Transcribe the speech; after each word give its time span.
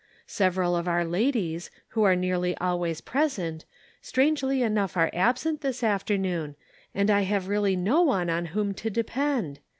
Several 0.25 0.75
of 0.75 0.87
our 0.87 1.05
ladies, 1.05 1.69
who 1.89 2.01
are 2.01 2.15
nearly 2.15 2.57
always 2.57 3.01
present, 3.01 3.65
strangely 4.01 4.63
enough 4.63 4.97
are 4.97 5.11
absent 5.13 5.61
this 5.61 5.83
afternoon, 5.83 6.55
and 6.95 7.11
I 7.11 7.21
have 7.21 7.47
really 7.47 7.75
no 7.75 8.01
one 8.01 8.27
on 8.27 8.45
whom 8.47 8.73
to 8.73 8.89
depend. 8.89 9.59